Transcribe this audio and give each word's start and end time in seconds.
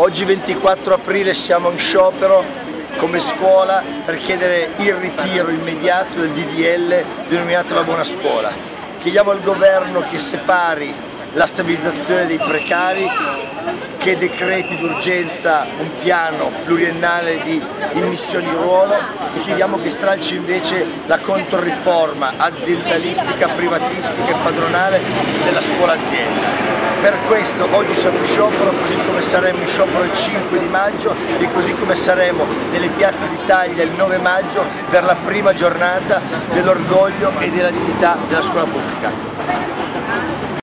Oggi 0.00 0.24
24 0.24 0.94
aprile 0.94 1.34
siamo 1.34 1.70
in 1.70 1.78
sciopero 1.78 2.44
come 2.98 3.18
scuola 3.18 3.82
per 4.04 4.18
chiedere 4.18 4.70
il 4.76 4.94
ritiro 4.94 5.50
immediato 5.50 6.20
del 6.20 6.30
DDL 6.30 7.04
denominato 7.26 7.74
la 7.74 7.82
buona 7.82 8.04
scuola. 8.04 8.52
Chiediamo 9.00 9.32
al 9.32 9.42
governo 9.42 10.04
che 10.08 10.20
separi 10.20 10.94
la 11.32 11.48
stabilizzazione 11.48 12.26
dei 12.26 12.38
precari, 12.38 13.10
che 13.96 14.16
decreti 14.16 14.76
d'urgenza 14.78 15.66
un 15.80 15.90
piano 16.00 16.52
pluriennale 16.64 17.42
di 17.42 17.60
immissioni 17.94 18.48
ruolo 18.52 18.94
e 18.94 19.40
chiediamo 19.40 19.80
che 19.80 19.90
stralci 19.90 20.36
invece 20.36 20.86
la 21.06 21.18
controriforma 21.18 22.34
aziendalistica, 22.36 23.48
privatistica 23.48 24.28
e 24.28 24.34
padronale 24.44 25.00
della 25.42 25.60
scuola 25.60 25.94
azienda. 25.94 26.46
Per 27.02 27.16
questo 27.26 27.66
oggi 27.72 27.94
siamo 27.96 28.18
in 28.18 28.26
sciopero, 28.26 28.70
così 28.70 28.94
saremo 29.28 29.60
in 29.60 29.66
sciopero 29.66 30.04
il 30.04 30.14
5 30.14 30.58
di 30.58 30.68
maggio 30.68 31.14
e 31.38 31.52
così 31.52 31.72
come 31.74 31.94
saremo 31.96 32.46
nelle 32.70 32.88
piazze 32.88 33.28
d'Italia 33.28 33.84
il 33.84 33.92
9 33.92 34.16
maggio 34.18 34.64
per 34.88 35.04
la 35.04 35.16
prima 35.16 35.52
giornata 35.52 36.20
dell'orgoglio 36.50 37.32
e 37.38 37.50
della 37.50 37.70
dignità 37.70 38.16
della 38.26 38.42
scuola 38.42 38.64
pubblica. 38.64 39.37